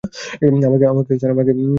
[0.85, 1.31] আমাকেও, স্যার।